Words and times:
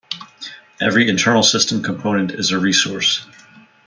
Every 0.81 1.07
internal 1.09 1.43
system 1.43 1.83
component 1.83 2.31
is 2.31 2.49
a 2.49 2.57
resource. 2.59 3.23